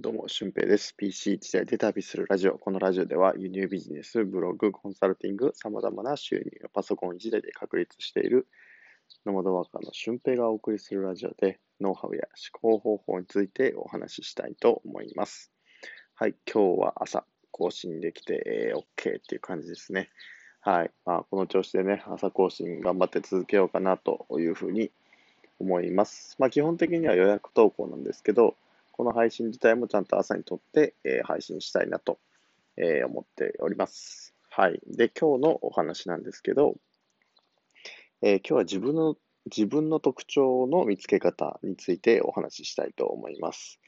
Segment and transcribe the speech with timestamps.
[0.00, 0.94] どうも、俊平です。
[0.94, 2.56] PC 時代で旅するラジオ。
[2.56, 8.46] このラジオでは輸入ビジネス、ブログ、コンサルティング、様々な収入をパソコン一台で確立している
[9.26, 12.28] ノマドワーカーの俊平がお送りするラジオで、ノウハウや
[12.62, 15.50] 思考方法についてお話ししたいと思います。
[16.14, 20.10] はい、今日は朝更新できて、えー、OK っていう感じですね。
[20.60, 24.92] はい、まあ、この調子でね、朝更新頑張って続けようかなというふうに
[25.58, 26.36] 思います。
[26.38, 28.54] まあ、基本的には予約投稿なんですけど、
[28.98, 32.18] この配信自体もちゃんと朝にとって、えー、配信したいなと、
[32.76, 34.34] えー、思っております。
[34.50, 34.80] はい。
[34.88, 36.74] で、今日のお話なんですけど、
[38.22, 39.14] えー、今日は自分の
[39.46, 43.78] 自分の特徴の見つけ方についてお話ししたいと思います。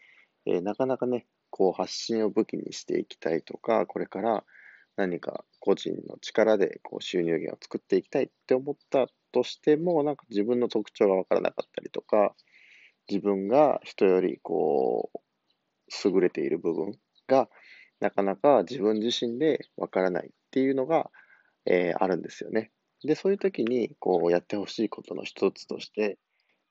[0.47, 4.45] えー、なかなかね、こう発信を武器にしていきたいとか、これから
[4.95, 12.37] 何か個人の力でこう収入源を作っていきたいって思ったとしても、なんか自分の特徴がわからなかったりとか、
[13.11, 15.19] 自分が人よりこう、
[16.09, 16.93] 優れている部分
[17.27, 17.49] が、
[17.99, 21.11] なかなか自分自身でわからないっていうのが、
[21.67, 22.71] えー、あるんですよね。
[23.05, 26.19] で、そういう時に、こう、やってほしいことの一つとして、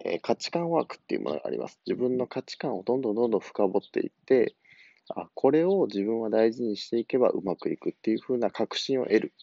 [0.05, 1.79] えー、価値観ワークっていうものがあります。
[1.85, 4.55] 自分の価値観をどんどんどんどん深掘っていって、
[5.15, 9.33] あ、これを自分は大事にしていけばうまくいくっていう風な確信を得る。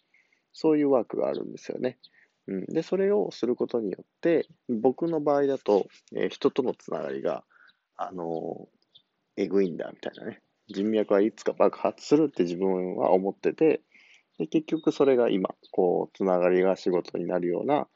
[0.53, 1.99] そういうワークがあるんですよね。
[2.49, 7.45] うん、で、それをすることによって、僕の場合だと、えー、人とのつながりが、
[7.97, 10.41] あのー、えぐいんだ、みたいなね。
[10.69, 13.83] 人脈はいつか爆発するって自分は思ってて、
[14.39, 17.89] で、結局それが今、こう、つながりが仕事になるような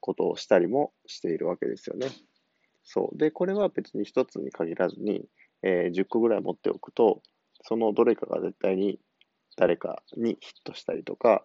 [0.00, 2.08] ことをしたりもしているわけですよね。
[2.84, 3.18] そう。
[3.18, 5.26] で、これは別に一つに限らずに、
[5.62, 7.22] えー、10個ぐらい持っておくと、
[7.62, 9.00] そのどれかが絶対に
[9.56, 11.44] 誰かにヒットしたりとか、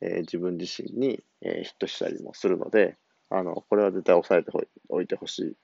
[0.00, 2.96] え、自分自身に、え、ヒットしたりもするので、
[3.30, 5.56] あの、これは絶対押さえておいてほしい、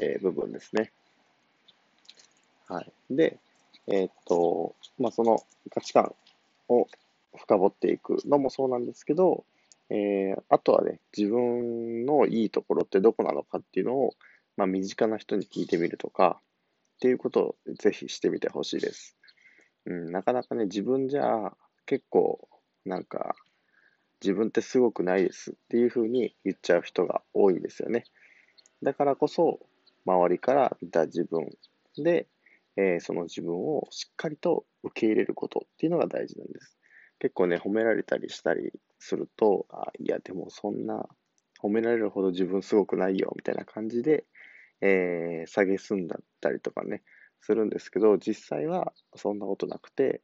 [0.00, 0.92] え、部分ですね。
[2.68, 2.92] はい。
[3.10, 3.38] で、
[3.86, 6.14] えー、っと、まあ、その価値観
[6.68, 6.88] を
[7.36, 9.44] 深掘っていくのもそうなんですけど、
[9.88, 14.14] えー、あとはね、自分のいいところってどこなのかっていうのを、
[14.56, 16.40] まあ、身近な人に聞いてみるとか、
[16.96, 19.16] っていうことをぜひしてみてほしいです。
[19.84, 21.52] うん、なかなかね、自分じゃ
[21.84, 22.48] 結構
[22.86, 23.36] なんか、
[24.22, 28.04] 自分ってすごくないですっていうふうに言っちゃう人が多いんですよね。
[28.82, 29.60] だからこそ、
[30.06, 31.48] 周りから見た自分
[31.98, 32.28] で、
[32.76, 36.78] えー、その自分をしっかりと受け入れることっていうのが大事なんです。
[37.18, 41.08] 結構ね、褒められたりしたりすると、あいや、でもそんな、
[41.62, 44.24] 褒められるほど自分すごくないよ、みたいな感じで、
[44.82, 47.02] えー、下げすんだったりとかね、
[47.40, 50.20] するんですけど、実際はそんなことなくて、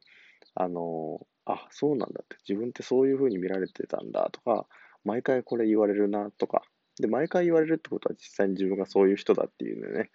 [0.55, 4.67] あのあ、そうなんだって、自分ってそういう風に見られてたんだとか、
[5.03, 6.63] 毎回これ言われるなとか、
[6.99, 10.09] で、毎回言われるってことは実際に自分がそういう人だっていうね、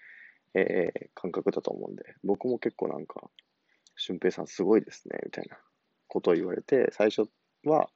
[0.55, 3.29] えー、感覚だと思うんで、僕も結構なんか、
[3.97, 5.59] 俊平さんすごいですね、みたいな
[6.07, 7.29] ことを言われて、最初
[7.65, 7.91] は、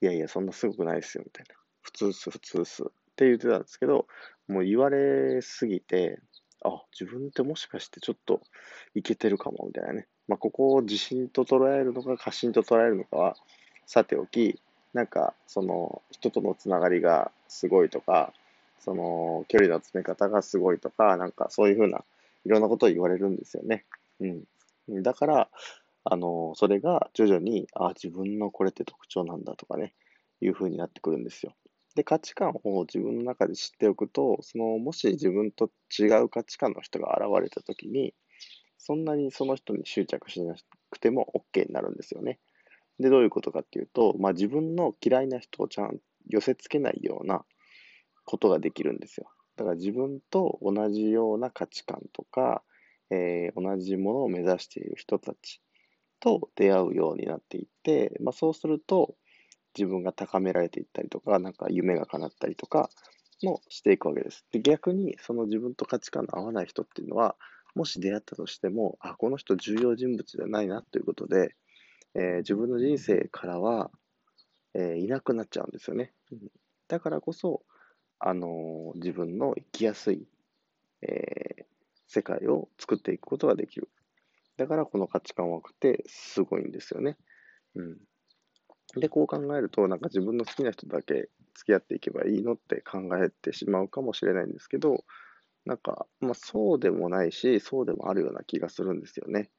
[0.00, 1.54] いやいや、そんなすごくないですよ、みたいな。
[1.80, 2.86] 普通っす、普通っすっ
[3.16, 4.06] て言ってたんですけど、
[4.46, 6.20] もう言われすぎて、
[6.62, 8.42] あ、自分ってもしかしてちょっと
[8.94, 10.06] いけてるかも、みたいなね。
[10.28, 13.36] まあ、ここを自信と捉えるのか過信と捉えるのかは
[13.86, 14.60] さておき、
[14.92, 18.32] なんか、その、人とのつながりがすごいとか、
[18.80, 22.02] その、距離の詰め方がすごいとか、なんかそういうふうな、
[22.44, 23.84] いろんなことを言われるんですよね。
[24.20, 25.02] うん。
[25.02, 25.48] だから、
[26.04, 29.92] あの、それが徐々に、あ、自分のこれって特徴なんだとかね、
[30.40, 31.52] いうふうになってくるんですよ。
[31.94, 38.14] で、価値観を自分の中で知っておくと、その、もし自分と違う価値観の人が現れたときに、
[38.86, 40.54] そんなにその人に執着しな
[40.90, 42.38] くても OK になるんですよね。
[43.00, 45.96] で、どういうことかっていうと、まあ、自分の嫌いな人をちゃんと
[46.28, 47.44] 寄せつけないような
[48.24, 49.28] ことができるんですよ。
[49.56, 52.62] だから自分と同じような価値観とか、
[53.10, 55.60] えー、同じものを目指している人たち
[56.20, 59.16] と出会うようになっていって、まあ、そうすると
[59.76, 62.88] 自分が高められていったりとか、なんか夢が叶ったりとか
[63.42, 64.44] もしていくわけです。
[64.52, 67.34] で逆にその自分と価値観の合わない人っていうのは、
[67.76, 71.54] もし出会ったとしても、あ、この人重要人物じゃないなということで、
[72.14, 73.90] えー、自分の人生からは、
[74.74, 76.12] えー、いなくなっちゃうんですよね。
[76.88, 77.62] だからこそ、
[78.18, 80.26] あのー、自分の生きやすい、
[81.02, 81.66] え
[82.08, 83.90] 世界を作っていくことができる。
[84.56, 87.18] だからこの価値観枠ってすごいんですよね。
[87.74, 87.98] うん。
[88.98, 95.04] で、こう考えると、なんか自分の好きな人だけ付き合っていけばいいのって考えてしまうかもしれないんですけど、
[95.66, 99.50] なんか、まあそうでもないし、そうでもあるような気がするんですよね。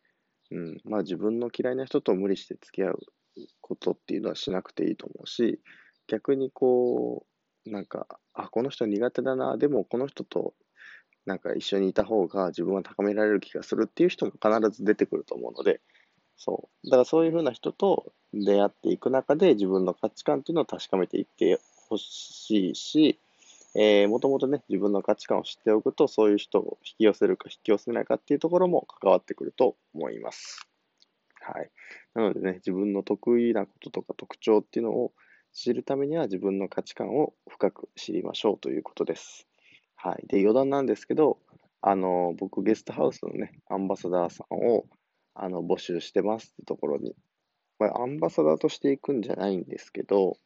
[0.51, 0.77] うん。
[0.85, 2.99] まあ自分の嫌いな人と無理して付き合う
[3.61, 5.61] ことっていうのはしなくていいと思うし、
[6.07, 7.25] 逆にこ
[7.67, 10.55] う、なんか、あ、この人苦手だな、でもこの人と
[11.25, 15.81] なんか一緒にいた方が自分は高められる気がするっていう人も必ず出てくると思うので、
[16.37, 16.87] そう。
[16.87, 23.19] だからそういうふうな人と出会っていく中で自分の価値観っていうのを確かめていってほしいし、
[23.79, 30.67] えー、もともとね、自分の価値観を知っておくと、そういう人を引き寄せるか引き寄せないかっていうところも関わってくると思います。
[31.39, 31.69] はい。
[32.15, 35.13] なのでね、自分の得意なこととか特徴っていうのを
[35.53, 39.47] 知るためには自分の価値観を深く知りましょうということです。
[39.95, 40.25] はい。
[40.27, 41.37] で、余談なんですけど、
[41.81, 44.85] あの、僕、ゲストハウスのね、アンバサダーさんを、
[45.35, 47.15] あの、募集してますってところに、
[47.77, 50.37] まあ、アンバサダーとしていくんじゃないんですけど、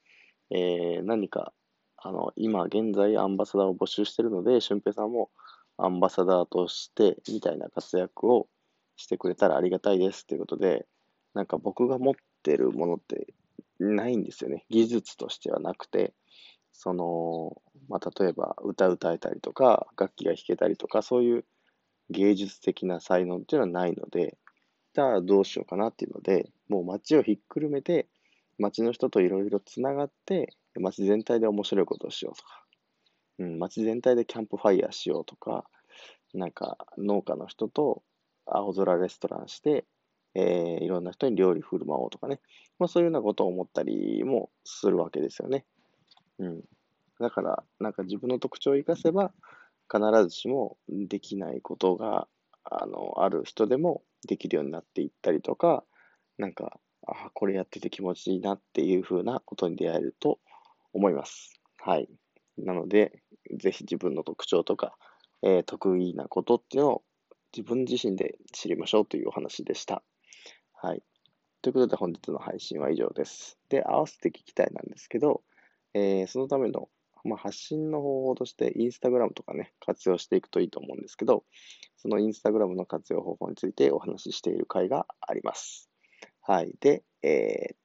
[0.49, 1.53] えー、何か、
[2.03, 5.29] あの、今現在アンバサダーを募集してるので、俊平さんも
[5.77, 8.47] アンバサダーとして、みたいな活躍を
[8.95, 10.87] してくれたらありがたいですということで、
[11.35, 12.13] なんか僕が持っ
[12.43, 13.33] てるものって
[13.79, 14.65] ないんですよね。
[14.69, 16.13] 技術としてはなくて、
[16.73, 21.45] その、まあ、例えば歌歌えたりとか、楽器が弾けたりとか、そういう
[22.09, 24.37] 芸術的な才能っていうのはないので、
[24.93, 28.07] じゃあどうしようかなっていうので、もう街をひっくるめて、
[28.61, 32.63] 街の人といろいろつながって、街全体で面白いことをしようとか、
[33.39, 35.65] うん、街全体でキャンプファイヤーしようとか、
[36.33, 38.03] なんか農家の人と
[38.45, 39.85] 青空レストランして、
[40.35, 42.39] えー、いろんな人に料理振る舞おうとかね、
[42.79, 45.65] まあ、そういうようなことを思ったりもするわけですよね。
[46.39, 46.61] うん。
[47.19, 49.31] だから、なんか自分の特徴を生かせば、
[49.91, 52.27] 必ずしもできないことが、
[52.63, 55.83] あの、ある人でもできるようになっていったりとか、
[56.37, 60.39] なんか、ああこれやってて気持ちいいなっていうふうなことに出会えると
[60.93, 61.59] 思います。
[61.77, 62.07] はい。
[62.57, 63.21] なので、
[63.59, 64.95] ぜひ自分の特徴とか、
[65.41, 67.03] えー、得意なことっていうのを
[67.55, 70.03] 自分自身で知りましょうというお話でした。
[70.73, 71.03] はい。
[71.61, 73.57] ということで本日の配信は以上です。
[73.69, 75.41] で、合わせて聞きたいなんですけど、
[75.93, 76.89] えー、そのための、
[77.23, 81.43] まあ、発信の方法として、インスタグラムとかね、活用していくといいと思うんですけど、
[81.97, 85.90] そのインスタグラムの活用方法についてお話ししている回があります。
[86.51, 86.73] はい。
[86.81, 87.75] で、え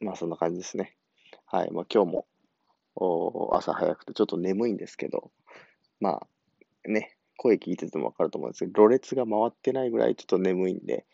[0.00, 0.96] ー、まあそんな感じですね。
[1.44, 1.70] はい。
[1.72, 2.26] まあ今日も
[2.94, 5.30] お朝早くてちょっと眠いんですけど、
[6.00, 11.04] まあね、声聞いててもわかると思うんですけど、ろれつが回ってないぐらいちょっと眠いんで、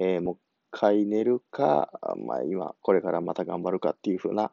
[0.00, 0.38] えー、もう一
[0.72, 1.88] 回寝るか、
[2.26, 4.50] まあ今、これからまた頑張るかっていう風な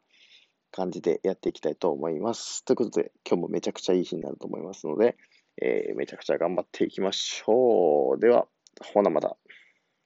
[0.70, 2.64] 感じでやっていきたいと思います。
[2.64, 5.16] ということで、今日もめちゃくちゃいい日になると思いますので、
[5.60, 8.20] えー、めちゃくちゃ頑張っていきましょう。
[8.20, 8.46] では、
[8.94, 9.36] ほなまた。